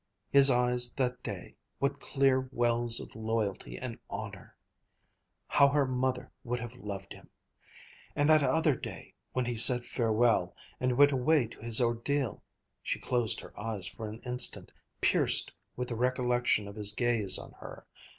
His 0.31 0.49
eyes 0.49 0.91
that 0.93 1.21
day, 1.21 1.53
what 1.77 1.99
clear 1.99 2.49
wells 2.51 2.99
of 2.99 3.13
loyalty 3.15 3.77
and 3.77 3.99
honor... 4.09 4.55
how 5.47 5.67
her 5.67 5.85
mother 5.85 6.31
would 6.43 6.59
have 6.59 6.73
loved 6.73 7.13
him! 7.13 7.29
And 8.15 8.27
that 8.27 8.41
other 8.41 8.75
day, 8.75 9.13
when 9.33 9.45
he 9.45 9.55
said 9.55 9.85
farewell 9.85 10.55
and 10.79 10.97
went 10.97 11.11
away 11.11 11.45
to 11.49 11.59
his 11.59 11.79
ordeal... 11.79 12.41
she 12.81 12.99
closed 12.99 13.39
her 13.41 13.53
eyes 13.55 13.87
for 13.89 14.09
an 14.09 14.21
instant, 14.21 14.71
pierced 15.01 15.53
with 15.75 15.89
the 15.89 15.95
recollection 15.95 16.67
of 16.67 16.75
his 16.77 16.93
gaze 16.93 17.37
on 17.37 17.51
her! 17.59 17.85